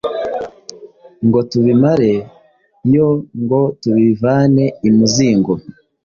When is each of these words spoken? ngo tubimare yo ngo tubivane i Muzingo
ngo 1.25 1.39
tubimare 1.49 2.13
yo 2.93 3.07
ngo 3.41 3.61
tubivane 3.81 4.65
i 4.87 4.89
Muzingo 4.95 5.53